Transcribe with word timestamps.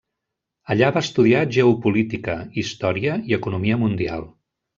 Allà 0.75 0.87
va 0.95 1.03
estudiar 1.05 1.41
geopolítica, 1.57 2.39
història 2.63 3.19
i 3.33 3.39
economia 3.39 3.79
mundial. 3.85 4.27